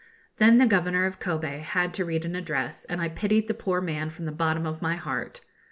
Then 0.37 0.57
the 0.57 0.65
Governor 0.65 1.05
of 1.05 1.19
Kobe 1.19 1.59
had 1.59 1.93
to 1.93 2.03
read 2.05 2.25
an 2.25 2.35
address, 2.35 2.85
and 2.85 2.99
I 2.99 3.07
pitied 3.09 3.47
the 3.47 3.53
poor 3.53 3.79
man 3.81 4.09
from 4.09 4.25
the 4.25 4.31
bottom 4.31 4.65
of 4.65 4.81
my 4.81 4.95
heart. 4.95 5.41